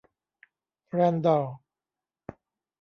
[0.91, 1.55] แรนดัลล์